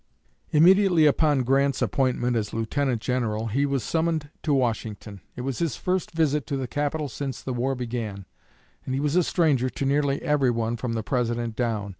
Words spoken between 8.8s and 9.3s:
and he was a